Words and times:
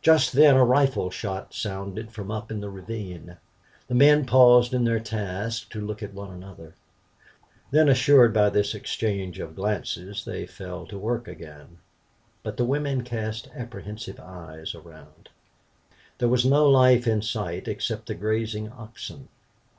Just 0.00 0.32
then 0.32 0.56
a 0.56 0.64
rifle 0.64 1.10
shot 1.10 1.52
sounded 1.52 2.10
from 2.10 2.30
up 2.30 2.50
in 2.50 2.60
the 2.62 2.70
ravine. 2.70 3.36
The 3.88 3.94
men 3.94 4.24
paused 4.24 4.72
in 4.72 4.84
their 4.84 4.98
tasks 4.98 5.68
and 5.74 5.86
looked 5.86 6.02
at 6.02 6.14
one 6.14 6.30
another. 6.30 6.74
Then 7.70 7.84
reassured 7.84 8.32
by 8.32 8.48
this 8.48 8.74
exchange 8.74 9.38
of 9.38 9.54
glances, 9.54 10.24
they 10.24 10.46
fell 10.46 10.86
to 10.86 10.96
work 10.98 11.28
again. 11.28 11.80
But 12.42 12.56
the 12.56 12.64
women 12.64 13.04
cast 13.04 13.48
apprehensive 13.54 14.18
eyes 14.18 14.74
around. 14.74 15.28
There 16.16 16.30
was 16.30 16.46
no 16.46 16.64
life 16.66 17.06
in 17.06 17.20
sight 17.20 17.68
except 17.68 18.06
the 18.06 18.14
grazing 18.14 18.70
oxen. 18.72 19.28